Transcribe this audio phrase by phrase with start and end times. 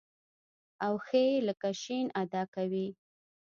[0.85, 1.09] او ښ
[1.47, 1.83] لکه ش
[2.21, 2.87] ادا کوي.